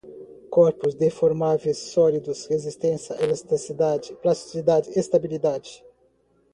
Corpos 0.55 0.95
deformáveis, 0.95 1.77
sólidos, 1.77 2.47
resistência, 2.47 3.13
elasticidade, 3.23 4.15
plasticidade, 4.15 4.89
estabilidade 4.99 5.83